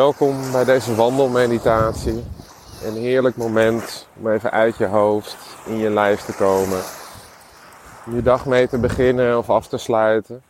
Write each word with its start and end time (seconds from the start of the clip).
Welkom 0.00 0.52
bij 0.52 0.64
deze 0.64 0.94
wandelmeditatie. 0.94 2.24
Een 2.84 2.96
heerlijk 2.96 3.36
moment 3.36 4.08
om 4.20 4.30
even 4.30 4.50
uit 4.50 4.76
je 4.76 4.86
hoofd 4.86 5.36
in 5.66 5.76
je 5.76 5.90
lijf 5.90 6.20
te 6.20 6.32
komen. 6.32 6.80
Om 8.06 8.14
je 8.14 8.22
dag 8.22 8.46
mee 8.46 8.68
te 8.68 8.78
beginnen 8.78 9.38
of 9.38 9.50
af 9.50 9.66
te 9.68 9.78
sluiten. 9.78 10.42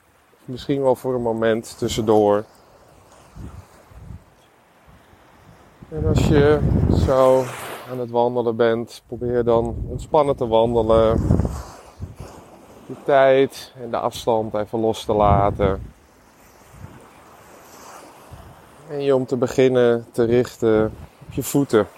Misschien 0.44 0.82
wel 0.82 0.94
voor 0.94 1.14
een 1.14 1.22
moment 1.22 1.78
tussendoor. 1.78 2.44
En 5.88 6.06
als 6.06 6.28
je 6.28 6.58
zo 7.06 7.44
aan 7.90 7.98
het 7.98 8.10
wandelen 8.10 8.56
bent, 8.56 9.02
probeer 9.06 9.44
dan 9.44 9.76
ontspannen 9.88 10.36
te 10.36 10.46
wandelen. 10.46 11.16
De 12.86 12.96
tijd 13.04 13.72
en 13.82 13.90
de 13.90 13.98
afstand 13.98 14.54
even 14.54 14.80
los 14.80 15.04
te 15.04 15.12
laten. 15.12 15.92
En 18.90 19.02
je 19.02 19.14
om 19.14 19.26
te 19.26 19.36
beginnen 19.36 20.06
te 20.12 20.24
richten 20.24 20.92
op 21.26 21.32
je 21.32 21.42
voeten. 21.42 21.88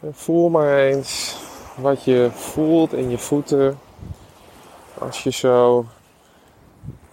En 0.00 0.14
voel 0.14 0.48
maar 0.48 0.78
eens 0.78 1.36
wat 1.76 2.04
je 2.04 2.30
voelt 2.32 2.92
in 2.92 3.10
je 3.10 3.18
voeten 3.18 3.78
als 4.98 5.22
je 5.22 5.30
zo 5.30 5.86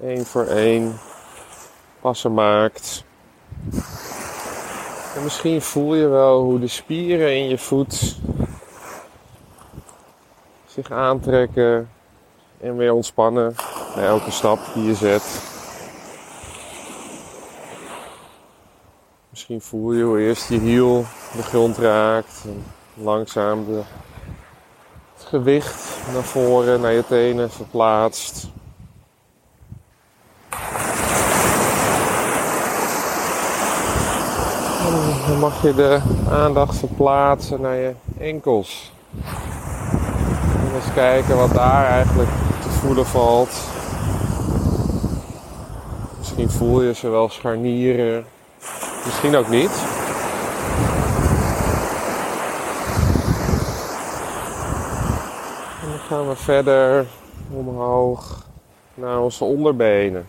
één 0.01 0.25
voor 0.25 0.45
één 0.45 0.99
passen 2.01 2.33
maakt. 2.33 3.03
En 5.15 5.23
misschien 5.23 5.61
voel 5.61 5.95
je 5.95 6.07
wel 6.07 6.41
hoe 6.41 6.59
de 6.59 6.67
spieren 6.67 7.35
in 7.35 7.49
je 7.49 7.57
voet 7.57 8.17
zich 10.65 10.91
aantrekken 10.91 11.89
en 12.59 12.77
weer 12.77 12.93
ontspannen 12.93 13.55
bij 13.95 14.05
elke 14.05 14.31
stap 14.31 14.59
die 14.73 14.83
je 14.83 14.95
zet. 14.95 15.46
Misschien 19.49 19.69
voel 19.69 19.93
je 19.93 20.03
hoe 20.03 20.19
eerst 20.19 20.49
je 20.49 20.59
hiel 20.59 21.05
de 21.35 21.43
grond 21.43 21.77
raakt. 21.77 22.43
En 22.45 22.63
langzaam 22.93 23.65
de, 23.65 23.81
het 25.17 25.25
gewicht 25.25 25.97
naar 26.13 26.23
voren, 26.23 26.81
naar 26.81 26.91
je 26.91 27.03
tenen 27.07 27.51
verplaatst. 27.51 28.49
En 34.85 35.27
dan 35.27 35.39
mag 35.39 35.61
je 35.61 35.73
de 35.73 36.01
aandacht 36.29 36.77
verplaatsen 36.77 37.61
naar 37.61 37.75
je 37.75 37.93
enkels. 38.19 38.91
En 40.65 40.75
eens 40.75 40.93
kijken 40.93 41.37
wat 41.37 41.53
daar 41.53 41.85
eigenlijk 41.85 42.29
te 42.61 42.69
voelen 42.69 43.05
valt. 43.05 43.69
Misschien 46.17 46.49
voel 46.49 46.81
je 46.81 46.93
ze 46.93 47.09
wel 47.09 47.29
scharnieren 47.29 48.25
Misschien 49.07 49.35
ook 49.35 49.47
niet. 49.47 49.71
En 55.81 55.89
dan 55.89 55.99
gaan 56.07 56.27
we 56.27 56.35
verder 56.35 57.05
omhoog 57.51 58.45
naar 58.93 59.19
onze 59.19 59.43
onderbenen. 59.43 60.25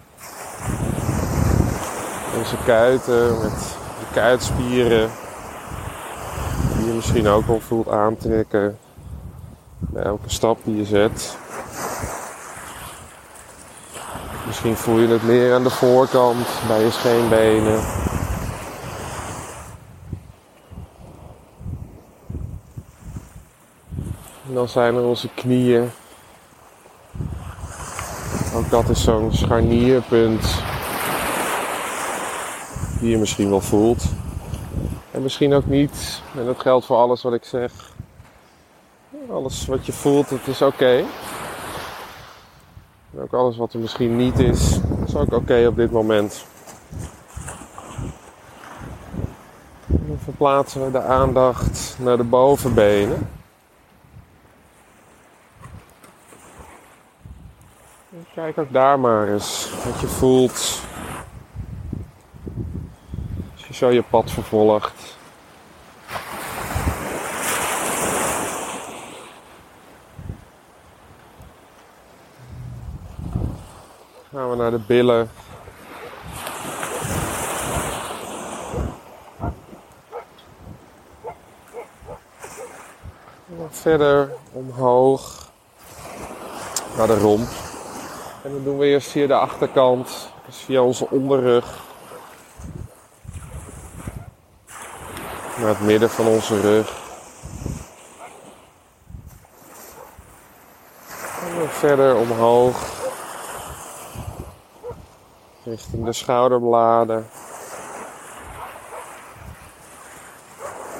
Onze 2.38 2.56
kuiten 2.64 3.38
met 3.42 3.76
de 3.98 4.06
kuitspieren. 4.12 5.10
Die 6.76 6.86
je 6.86 6.92
misschien 6.92 7.28
ook 7.28 7.48
al 7.48 7.60
voelt 7.60 7.88
aantrekken 7.88 8.78
bij 9.78 10.02
elke 10.02 10.30
stap 10.30 10.58
die 10.64 10.76
je 10.76 10.84
zet. 10.84 11.36
Misschien 14.46 14.76
voel 14.76 14.98
je 14.98 15.08
het 15.08 15.22
meer 15.22 15.54
aan 15.54 15.62
de 15.62 15.70
voorkant 15.70 16.46
bij 16.66 16.80
je 16.80 16.90
scheenbenen. 16.90 17.80
En 24.48 24.54
dan 24.54 24.68
zijn 24.68 24.94
er 24.94 25.04
onze 25.04 25.28
knieën. 25.34 25.90
Ook 28.54 28.70
dat 28.70 28.88
is 28.88 29.02
zo'n 29.02 29.32
scharnierpunt 29.32 30.62
die 33.00 33.10
je 33.10 33.18
misschien 33.18 33.50
wel 33.50 33.60
voelt. 33.60 34.04
En 35.10 35.22
misschien 35.22 35.54
ook 35.54 35.66
niet. 35.66 36.22
En 36.36 36.46
dat 36.46 36.60
geldt 36.60 36.86
voor 36.86 36.96
alles 36.96 37.22
wat 37.22 37.32
ik 37.32 37.44
zeg. 37.44 37.72
Alles 39.30 39.66
wat 39.66 39.86
je 39.86 39.92
voelt, 39.92 40.30
het 40.30 40.46
is 40.46 40.62
oké. 40.62 41.04
Ook 43.18 43.32
alles 43.32 43.56
wat 43.56 43.72
er 43.72 43.78
misschien 43.78 44.16
niet 44.16 44.38
is, 44.38 44.78
is 45.06 45.16
ook 45.16 45.32
oké 45.32 45.66
op 45.66 45.76
dit 45.76 45.90
moment. 45.90 46.44
dan 49.86 50.18
verplaatsen 50.18 50.84
we 50.84 50.90
de 50.90 51.02
aandacht 51.02 51.96
naar 51.98 52.16
de 52.16 52.24
bovenbenen. 52.24 53.37
Kijk 58.38 58.58
ook 58.58 58.72
daar 58.72 59.00
maar 59.00 59.28
eens 59.28 59.70
wat 59.84 60.00
je 60.00 60.06
voelt. 60.06 60.80
Als 63.52 63.66
je 63.66 63.74
zo 63.74 63.88
je 63.90 64.02
pad 64.02 64.30
vervolgt. 64.30 65.16
gaan 74.30 74.50
we 74.50 74.56
naar 74.56 74.70
de 74.70 74.78
billen. 74.78 75.30
verder 83.70 84.32
omhoog 84.52 85.50
naar 86.96 87.06
de 87.06 87.18
romp. 87.18 87.67
En 88.48 88.54
dan 88.54 88.64
doen 88.64 88.78
we 88.78 88.86
eerst 88.86 89.10
via 89.10 89.26
de 89.26 89.34
achterkant, 89.34 90.32
dus 90.46 90.56
via 90.56 90.82
onze 90.82 91.10
onderrug. 91.10 91.78
Naar 95.56 95.68
het 95.68 95.80
midden 95.80 96.10
van 96.10 96.26
onze 96.26 96.60
rug. 96.60 96.92
En 101.60 101.68
verder 101.68 102.16
omhoog. 102.16 102.76
Richting 105.64 106.04
de 106.04 106.12
schouderbladen. 106.12 107.28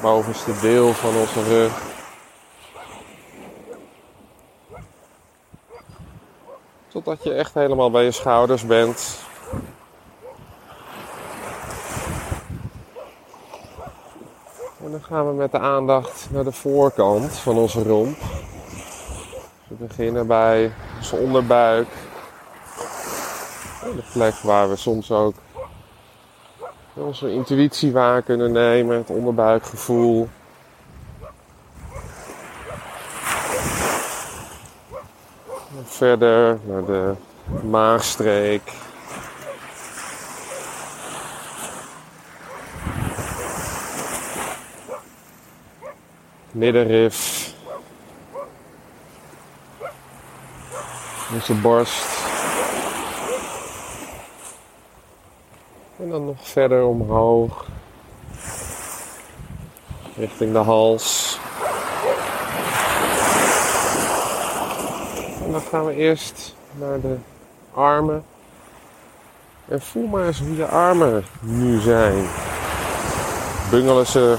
Bovenste 0.01 0.61
deel 0.61 0.93
van 0.93 1.17
onze 1.17 1.43
rug. 1.43 1.98
Totdat 7.09 7.27
je 7.27 7.35
echt 7.35 7.55
helemaal 7.55 7.91
bij 7.91 8.05
je 8.05 8.11
schouders 8.11 8.67
bent. 8.67 9.19
En 14.85 14.91
dan 14.91 15.03
gaan 15.03 15.27
we 15.27 15.33
met 15.33 15.51
de 15.51 15.59
aandacht 15.59 16.29
naar 16.31 16.45
de 16.45 16.53
voorkant 16.53 17.33
van 17.33 17.57
onze 17.57 17.83
romp. 17.83 18.17
We 19.69 19.75
beginnen 19.75 20.27
bij 20.27 20.73
onze 20.97 21.17
onderbuik. 21.17 21.89
De 23.81 24.05
plek 24.13 24.35
waar 24.35 24.69
we 24.69 24.77
soms 24.77 25.11
ook 25.11 25.35
onze 26.95 27.33
intuïtie 27.33 27.93
waar 27.93 28.23
kunnen 28.23 28.53
nemen, 28.53 28.97
het 28.97 29.11
onderbuikgevoel. 29.11 30.29
Verder 35.99 36.59
naar 36.65 36.85
de 36.85 37.15
maagstreek. 37.71 38.73
Middenrif. 46.51 47.53
Onze 51.35 51.55
borst. 51.55 52.07
En 55.99 56.09
dan 56.09 56.25
nog 56.25 56.49
verder 56.49 56.85
omhoog. 56.85 57.67
Richting 60.17 60.53
de 60.53 60.59
hals. 60.59 61.18
Dan 65.51 65.61
gaan 65.61 65.85
we 65.87 65.95
eerst 65.95 66.57
naar 66.79 67.01
de 67.01 67.17
armen. 67.75 68.25
En 69.69 69.81
voel 69.81 70.07
maar 70.07 70.27
eens 70.27 70.41
hoe 70.41 70.57
je 70.57 70.67
armen 70.67 71.25
nu 71.41 71.79
zijn. 71.79 72.25
Bungelen 73.71 74.07
ze 74.07 74.37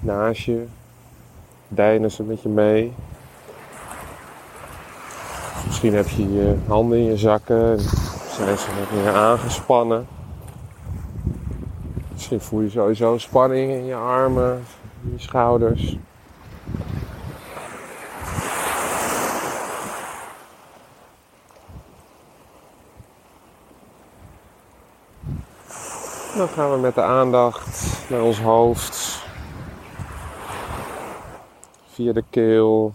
naast 0.00 0.42
je. 0.42 0.64
Deinen 1.68 2.10
ze 2.10 2.22
met 2.22 2.42
je 2.42 2.48
mee. 2.48 2.94
Misschien 5.66 5.94
heb 5.94 6.08
je 6.08 6.32
je 6.32 6.56
handen 6.66 6.98
in 6.98 7.04
je 7.04 7.16
zakken. 7.16 7.70
En 7.70 7.78
zijn 8.30 8.58
ze 8.58 8.66
wat 8.78 9.02
meer 9.02 9.14
aangespannen. 9.14 10.06
Misschien 12.12 12.40
voel 12.40 12.60
je 12.60 12.70
sowieso 12.70 13.18
spanning 13.18 13.72
in 13.72 13.84
je 13.84 13.94
armen, 13.94 14.64
in 15.04 15.12
je 15.16 15.22
schouders. 15.22 15.96
Dan 26.36 26.48
gaan 26.48 26.70
we 26.70 26.76
met 26.78 26.94
de 26.94 27.02
aandacht 27.02 28.10
naar 28.10 28.22
ons 28.22 28.40
hoofd. 28.40 29.24
Via 31.86 32.12
de 32.12 32.24
keel. 32.30 32.92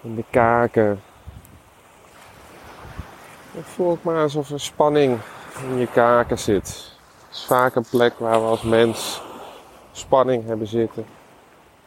In 0.00 0.14
de 0.14 0.24
kaken. 0.30 1.02
En 3.54 3.64
voel 3.64 3.94
ik 3.94 4.02
maar 4.02 4.22
alsof 4.22 4.50
er 4.50 4.60
spanning 4.60 5.18
in 5.70 5.78
je 5.78 5.86
kaken 5.86 6.38
zit. 6.38 6.68
Het 7.26 7.36
is 7.36 7.44
vaak 7.44 7.74
een 7.74 7.86
plek 7.90 8.18
waar 8.18 8.40
we 8.40 8.46
als 8.46 8.62
mens 8.62 9.22
spanning 9.92 10.46
hebben 10.46 10.66
zitten. 10.66 11.06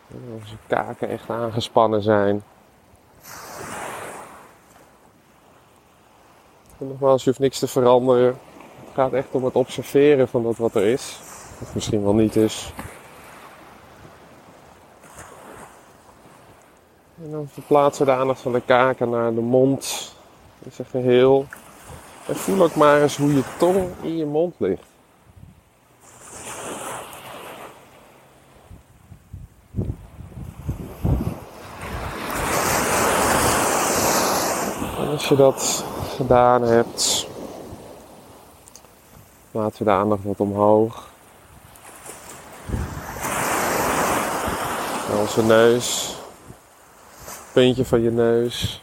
En 0.07 0.39
onze 0.41 0.55
kaken 0.67 1.09
echt 1.09 1.29
aangespannen 1.29 2.01
zijn. 2.01 2.43
En 6.79 6.87
nogmaals, 6.87 7.23
je 7.23 7.29
hoeft 7.29 7.41
niks 7.41 7.59
te 7.59 7.67
veranderen. 7.67 8.46
Gaat 8.97 9.13
echt 9.13 9.27
om 9.31 9.45
het 9.45 9.55
observeren 9.55 10.27
van 10.27 10.43
dat 10.43 10.57
wat 10.57 10.75
er 10.75 10.85
is. 10.85 11.19
Of 11.61 11.75
misschien 11.75 12.03
wel 12.03 12.13
niet 12.13 12.35
is. 12.35 12.73
En 17.23 17.31
dan 17.31 17.47
verplaatsen 17.51 18.05
we 18.05 18.11
de 18.11 18.17
aandacht 18.17 18.41
van 18.41 18.51
de 18.51 18.61
kaken 18.65 19.09
naar 19.09 19.33
de 19.33 19.41
mond. 19.41 20.13
In 20.63 20.71
zijn 20.71 20.87
geheel. 20.87 21.45
En 22.27 22.35
voel 22.35 22.63
ook 22.63 22.75
maar 22.75 23.01
eens 23.01 23.17
hoe 23.17 23.33
je 23.33 23.43
tong 23.57 23.89
in 24.01 24.17
je 24.17 24.25
mond 24.25 24.55
ligt. 24.57 24.83
Als 35.11 35.27
je 35.27 35.35
dat 35.35 35.85
gedaan 36.15 36.61
hebt, 36.61 37.27
we 39.57 39.83
de 39.83 39.89
aandacht 39.89 40.23
wat 40.23 40.39
omhoog. 40.39 41.09
Onze 45.19 45.43
neus, 45.43 46.15
puntje 47.53 47.85
van 47.85 48.01
je 48.01 48.11
neus. 48.11 48.81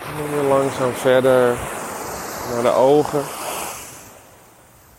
En 0.00 0.34
dan 0.34 0.46
langzaam 0.46 0.92
verder 0.92 1.56
naar 2.52 2.62
de 2.62 2.72
ogen. 2.72 3.22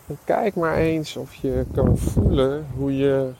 En 0.06 0.18
kijk 0.24 0.54
maar 0.54 0.74
eens 0.74 1.16
of 1.16 1.34
je 1.34 1.66
kan 1.74 1.98
voelen 1.98 2.66
hoe 2.76 2.96
je 2.96 3.30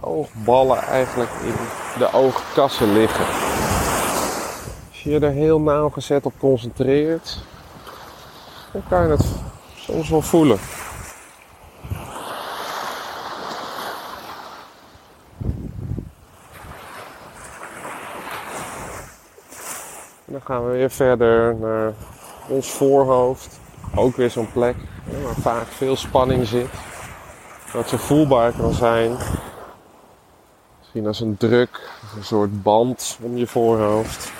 oogballen 0.00 0.82
eigenlijk 0.82 1.30
in 1.44 1.54
de 1.98 2.12
oogkassen 2.12 2.92
liggen. 2.92 3.49
Als 5.00 5.08
je 5.08 5.18
je 5.18 5.26
er 5.26 5.32
heel 5.32 5.60
nauwgezet 5.60 6.26
op 6.26 6.32
concentreert, 6.38 7.38
dan 8.72 8.82
kan 8.88 9.02
je 9.02 9.08
het 9.08 9.24
soms 9.76 10.08
wel 10.08 10.22
voelen. 10.22 10.58
En 20.24 20.32
dan 20.32 20.40
gaan 20.44 20.64
we 20.66 20.70
weer 20.70 20.90
verder 20.90 21.54
naar 21.54 21.92
ons 22.48 22.70
voorhoofd. 22.70 23.60
Ook 23.94 24.16
weer 24.16 24.30
zo'n 24.30 24.52
plek 24.52 24.76
waar 25.22 25.34
vaak 25.34 25.66
veel 25.66 25.96
spanning 25.96 26.46
zit. 26.46 26.70
Wat 27.72 27.88
zo 27.88 27.96
voelbaar 27.96 28.52
kan 28.52 28.72
zijn. 28.72 29.16
Misschien 30.78 31.06
als 31.06 31.20
een 31.20 31.36
druk, 31.36 31.90
een 32.16 32.24
soort 32.24 32.62
band 32.62 33.18
om 33.22 33.36
je 33.36 33.46
voorhoofd. 33.46 34.38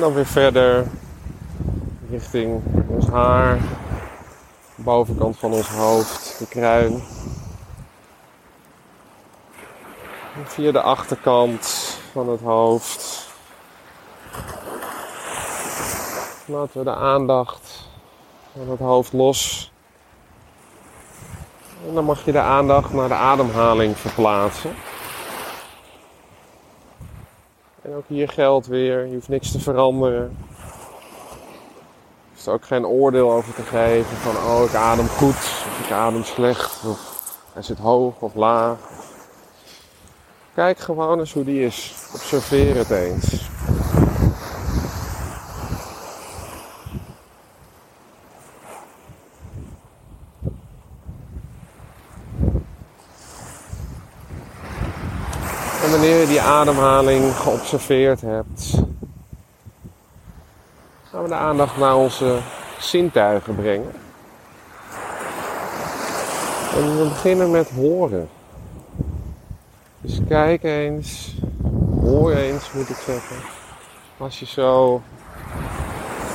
En 0.00 0.06
dan 0.06 0.14
weer 0.14 0.26
verder 0.26 0.86
richting 2.10 2.62
ons 2.88 3.06
haar, 3.06 3.58
de 4.74 4.82
bovenkant 4.82 5.38
van 5.38 5.52
ons 5.52 5.68
hoofd, 5.68 6.38
de 6.38 6.46
kruin. 6.46 7.02
Via 10.44 10.72
de 10.72 10.80
achterkant 10.80 11.66
van 12.12 12.28
het 12.28 12.40
hoofd. 12.40 13.26
Laten 16.44 16.78
we 16.78 16.84
de 16.84 16.94
aandacht 16.94 17.88
van 18.52 18.70
het 18.70 18.78
hoofd 18.78 19.12
los. 19.12 19.72
En 21.88 21.94
dan 21.94 22.04
mag 22.04 22.24
je 22.24 22.32
de 22.32 22.40
aandacht 22.40 22.92
naar 22.92 23.08
de 23.08 23.14
ademhaling 23.14 23.96
verplaatsen. 23.98 24.74
Ook 27.96 28.04
hier 28.06 28.28
geldt 28.28 28.66
weer, 28.66 29.06
je 29.06 29.14
hoeft 29.14 29.28
niks 29.28 29.50
te 29.50 29.60
veranderen. 29.60 30.36
Je 32.22 32.28
hoeft 32.32 32.46
er 32.46 32.52
ook 32.52 32.64
geen 32.64 32.86
oordeel 32.86 33.32
over 33.32 33.54
te 33.54 33.62
geven 33.62 34.16
van 34.16 34.36
oh 34.36 34.64
ik 34.64 34.74
adem 34.74 35.06
goed 35.06 35.34
of 35.34 35.80
ik 35.84 35.90
adem 35.92 36.24
slecht 36.24 36.84
of 36.84 36.98
hij 37.52 37.62
zit 37.62 37.78
hoog 37.78 38.20
of 38.20 38.34
laag. 38.34 38.78
Kijk 40.54 40.78
gewoon 40.78 41.18
eens 41.18 41.32
hoe 41.32 41.44
die 41.44 41.64
is. 41.64 41.94
Observeer 42.14 42.76
het 42.76 42.90
eens. 42.90 43.48
En 55.84 55.90
wanneer 55.90 56.20
je 56.20 56.26
die 56.26 56.40
ademhaling 56.60 57.36
geobserveerd 57.36 58.20
hebt, 58.20 58.74
gaan 61.10 61.22
we 61.22 61.28
de 61.28 61.34
aandacht 61.34 61.76
naar 61.76 61.96
onze 61.96 62.38
zintuigen 62.78 63.54
brengen. 63.54 63.92
En 66.74 66.98
we 66.98 67.08
beginnen 67.08 67.50
met 67.50 67.70
horen. 67.70 68.28
Dus 70.00 70.20
kijk 70.28 70.62
eens, 70.62 71.36
hoor 72.00 72.32
eens 72.32 72.72
moet 72.72 72.88
ik 72.88 72.96
zeggen. 72.96 73.36
Als 74.18 74.40
je 74.40 74.46
zo 74.46 75.02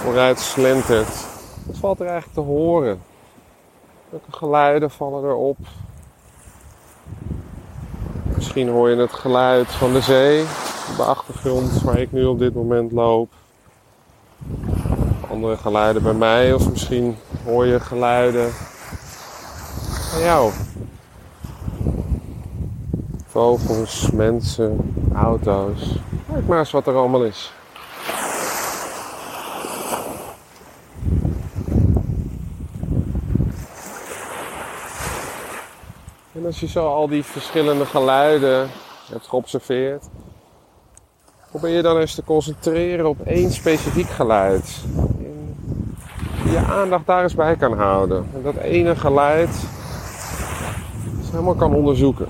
vooruit 0.01 0.39
slentert, 0.39 1.25
wat 1.65 1.77
valt 1.77 1.99
er 1.99 2.07
eigenlijk 2.07 2.35
te 2.35 2.53
horen? 2.53 3.01
Welke 4.09 4.31
geluiden 4.31 4.91
vallen 4.91 5.23
erop? 5.23 5.57
Misschien 8.55 8.75
hoor 8.75 8.89
je 8.89 8.95
het 8.95 9.13
geluid 9.13 9.67
van 9.67 9.93
de 9.93 10.01
zee 10.01 10.41
op 10.89 10.95
de 10.97 11.03
achtergrond 11.03 11.81
waar 11.81 11.99
ik 11.99 12.11
nu 12.11 12.25
op 12.25 12.39
dit 12.39 12.53
moment 12.53 12.91
loop. 12.91 13.31
Andere 15.29 15.57
geluiden 15.57 16.03
bij 16.03 16.13
mij, 16.13 16.53
of 16.53 16.69
misschien 16.69 17.17
hoor 17.45 17.65
je 17.65 17.79
geluiden 17.79 18.51
van 20.11 20.21
jou. 20.21 20.51
Vogels, 23.27 24.11
mensen, 24.11 24.93
auto's. 25.15 25.95
Kijk 26.31 26.47
maar 26.47 26.59
eens 26.59 26.71
wat 26.71 26.87
er 26.87 26.95
allemaal 26.95 27.23
is. 27.23 27.53
Als 36.45 36.59
je 36.59 36.67
zo 36.67 36.87
al 36.87 37.07
die 37.07 37.23
verschillende 37.23 37.85
geluiden 37.85 38.69
hebt 39.11 39.27
geobserveerd, 39.27 40.09
probeer 41.49 41.75
je 41.75 41.81
dan 41.81 41.97
eens 41.97 42.15
te 42.15 42.23
concentreren 42.23 43.09
op 43.09 43.19
één 43.25 43.51
specifiek 43.51 44.09
geluid. 44.09 44.83
En 46.45 46.51
je 46.51 46.57
aandacht 46.57 47.05
daar 47.05 47.23
eens 47.23 47.35
bij 47.35 47.55
kan 47.55 47.77
houden. 47.77 48.29
En 48.33 48.41
dat 48.43 48.55
ene 48.55 48.95
geluid 48.95 49.49
helemaal 51.31 51.55
kan 51.55 51.73
onderzoeken. 51.75 52.27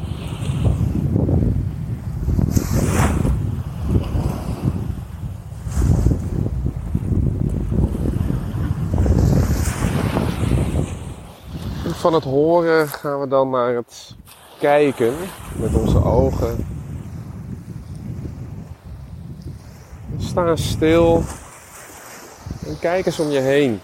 Van 11.94 12.14
het 12.14 12.24
horen 12.24 12.88
gaan 12.88 13.20
we 13.20 13.28
dan 13.28 13.50
naar 13.50 13.76
het 13.76 14.16
kijken 14.60 15.14
met 15.56 15.74
onze 15.74 16.04
ogen. 16.04 16.68
Sta 20.18 20.56
stil 20.56 21.24
en 22.66 22.80
kijk 22.80 23.06
eens 23.06 23.20
om 23.20 23.30
je 23.30 23.40
heen. 23.40 23.82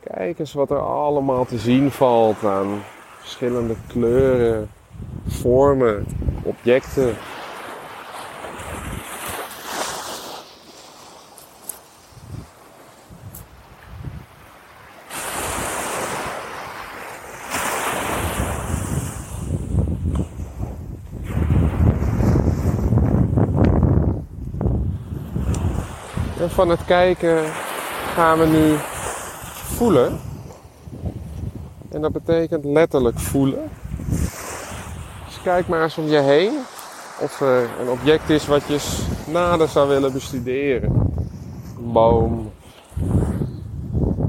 Kijk 0.00 0.38
eens 0.38 0.52
wat 0.52 0.70
er 0.70 0.80
allemaal 0.80 1.44
te 1.44 1.58
zien 1.58 1.90
valt 1.90 2.44
aan 2.44 2.82
verschillende 3.18 3.74
kleuren, 3.86 4.70
vormen, 5.26 6.06
objecten. 6.42 7.16
Van 26.48 26.68
het 26.68 26.84
kijken 26.84 27.44
gaan 28.14 28.38
we 28.38 28.46
nu 28.46 28.76
voelen. 29.76 30.20
En 31.88 32.00
dat 32.00 32.12
betekent 32.12 32.64
letterlijk 32.64 33.18
voelen. 33.18 33.70
Dus 35.26 35.42
kijk 35.42 35.68
maar 35.68 35.82
eens 35.82 35.98
om 35.98 36.06
je 36.06 36.18
heen 36.18 36.52
of 37.20 37.40
er 37.40 37.68
een 37.80 37.88
object 37.88 38.30
is 38.30 38.46
wat 38.46 38.62
je 38.66 38.78
nader 39.26 39.68
zou 39.68 39.88
willen 39.88 40.12
bestuderen. 40.12 40.92
Een 41.78 41.92
boom, 41.92 42.52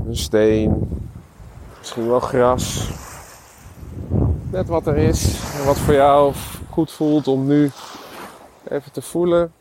een 0.07 0.17
steen, 0.17 0.89
misschien 1.77 2.07
wel 2.07 2.19
gras. 2.19 2.89
Net 4.51 4.67
wat 4.67 4.87
er 4.87 4.97
is 4.97 5.39
en 5.59 5.65
wat 5.65 5.77
voor 5.77 5.93
jou 5.93 6.33
goed 6.69 6.91
voelt 6.91 7.27
om 7.27 7.47
nu 7.47 7.71
even 8.67 8.91
te 8.91 9.01
voelen. 9.01 9.53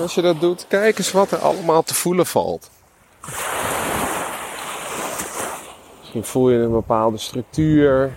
Als 0.00 0.14
je 0.14 0.22
dat 0.22 0.40
doet, 0.40 0.66
kijk 0.68 0.98
eens 0.98 1.12
wat 1.12 1.30
er 1.30 1.38
allemaal 1.38 1.82
te 1.82 1.94
voelen 1.94 2.26
valt. 2.26 2.70
Misschien 6.00 6.24
voel 6.24 6.50
je 6.50 6.58
een 6.58 6.70
bepaalde 6.70 7.18
structuur, 7.18 8.12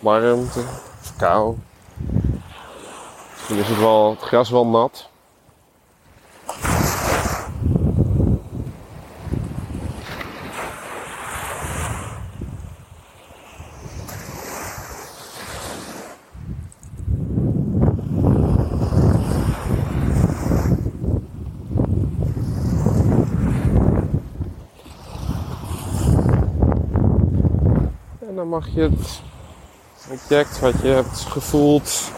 warmte 0.00 0.60
of 1.00 1.16
kou. 1.16 1.56
Misschien 3.32 3.58
is 3.58 3.68
het, 3.68 3.78
wel, 3.78 4.10
het 4.10 4.20
gras 4.20 4.50
wel 4.50 4.66
nat. 4.66 5.08
Dan 28.38 28.48
mag 28.48 28.68
je 28.68 28.80
het 28.80 29.22
object 30.10 30.60
wat 30.60 30.80
je 30.82 30.88
hebt 30.88 31.18
gevoeld 31.18 32.12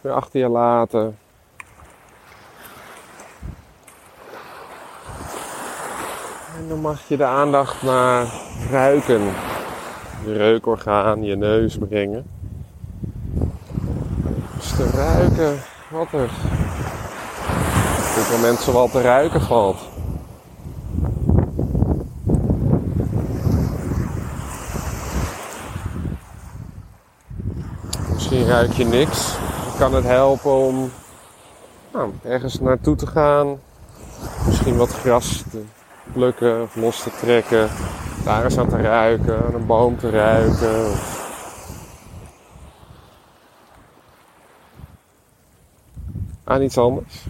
weer 0.00 0.12
achter 0.12 0.40
je 0.40 0.48
laten. 0.48 1.18
En 6.56 6.68
dan 6.68 6.80
mag 6.80 7.08
je 7.08 7.16
de 7.16 7.24
aandacht 7.24 7.82
naar 7.82 8.26
ruiken. 8.70 9.22
Je 10.24 10.32
reukorgaan, 10.32 11.22
je 11.22 11.36
neus 11.36 11.78
brengen. 11.78 12.26
Dus 14.56 14.70
te 14.76 14.90
ruiken 14.90 15.62
wat 15.90 16.12
er 16.12 16.30
op 18.08 18.14
dit 18.14 18.30
moment 18.30 18.58
zowel 18.58 18.88
te 18.88 19.00
ruiken 19.00 19.40
valt. 19.40 19.78
Ruik 28.46 28.72
je 28.72 28.84
niks. 28.84 29.34
kan 29.78 29.94
het 29.94 30.04
helpen 30.04 30.50
om 30.50 30.90
nou, 31.92 32.12
ergens 32.22 32.60
naartoe 32.60 32.96
te 32.96 33.06
gaan. 33.06 33.58
Misschien 34.46 34.76
wat 34.76 34.92
gras 34.92 35.44
te 35.50 35.62
plukken 36.12 36.62
of 36.62 36.76
los 36.76 37.02
te 37.02 37.10
trekken. 37.20 37.68
Daar 38.24 38.44
eens 38.44 38.58
aan 38.58 38.68
te 38.68 38.76
ruiken, 38.76 39.44
aan 39.46 39.54
een 39.54 39.66
boom 39.66 39.98
te 39.98 40.10
ruiken. 40.10 40.92
Aan 46.44 46.62
iets 46.62 46.78
anders. 46.78 47.24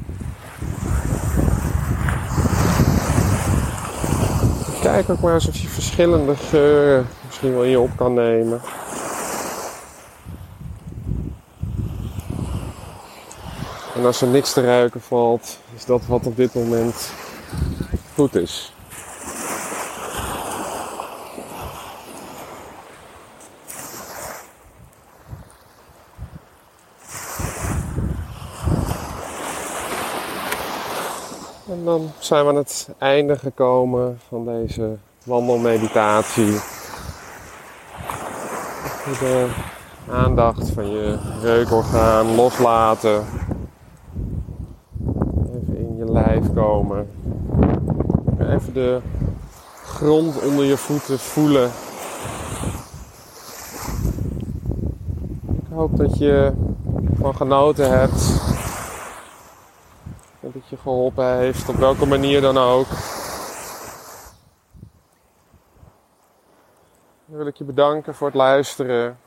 Kijk 4.80 5.11
ook 5.11 5.20
maar 5.20 5.35
eens 5.35 5.49
of 5.49 5.56
je 5.56 5.68
verschillende 5.68 6.37
geuren 6.37 7.06
misschien 7.26 7.52
wel 7.52 7.64
je 7.64 7.80
op 7.80 7.90
kan 7.96 8.14
nemen. 8.14 8.61
Als 14.06 14.20
er 14.22 14.28
niks 14.28 14.52
te 14.52 14.60
ruiken 14.60 15.00
valt, 15.00 15.58
is 15.76 15.84
dat 15.84 16.06
wat 16.06 16.26
op 16.26 16.36
dit 16.36 16.54
moment 16.54 17.12
goed 18.14 18.34
is. 18.34 18.72
En 31.68 31.84
dan 31.84 32.10
zijn 32.18 32.44
we 32.44 32.50
aan 32.50 32.56
het 32.56 32.88
einde 32.98 33.38
gekomen 33.38 34.20
van 34.28 34.44
deze 34.44 34.96
wandelmeditatie. 35.25 36.52
De 39.20 39.48
aandacht 40.10 40.70
van 40.70 40.90
je 40.90 41.18
reukorgaan 41.42 42.34
loslaten 42.34 43.25
lijf 46.16 46.52
komen. 46.54 47.08
Even 48.38 48.65
de 48.76 49.00
grond 49.85 50.42
onder 50.42 50.64
je 50.64 50.76
voeten 50.76 51.18
voelen. 51.18 51.71
Ik 55.49 55.66
hoop 55.73 55.97
dat 55.97 56.18
je 56.18 56.52
van 57.18 57.37
genoten 57.37 57.99
hebt. 57.99 58.21
Dat 60.40 60.52
het 60.54 60.68
je 60.68 60.76
geholpen 60.76 61.37
heeft, 61.37 61.68
op 61.68 61.76
welke 61.76 62.06
manier 62.06 62.40
dan 62.40 62.59
ook. 62.59 62.88
Dan 67.26 67.37
wil 67.37 67.47
ik 67.47 67.56
je 67.56 67.64
bedanken 67.64 68.14
voor 68.14 68.26
het 68.26 68.37
luisteren. 68.37 69.18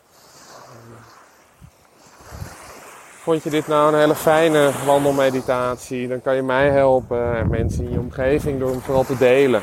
Vond 3.24 3.44
je 3.44 3.50
dit 3.50 3.68
nou 3.68 3.94
een 3.94 4.00
hele 4.00 4.16
fijne 4.16 4.72
wandelmeditatie? 4.86 6.08
Dan 6.08 6.22
kan 6.22 6.36
je 6.36 6.42
mij 6.42 6.70
helpen 6.70 7.38
en 7.38 7.50
mensen 7.50 7.84
in 7.84 7.92
je 7.92 8.00
omgeving 8.00 8.60
door 8.60 8.70
hem 8.70 8.82
vooral 8.82 9.04
te 9.04 9.18
delen. 9.18 9.62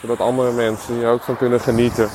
Zodat 0.00 0.20
andere 0.20 0.52
mensen 0.52 0.94
hier 0.94 1.08
ook 1.08 1.22
van 1.22 1.36
kunnen 1.36 1.60
genieten. 1.60 2.08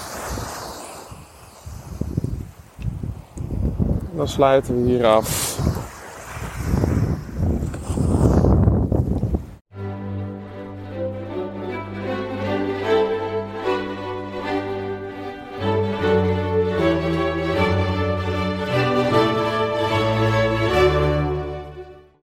Dan 4.11 4.27
sluiten 4.27 4.83
we 4.83 4.89
hier 4.89 5.05
af. 5.05 5.52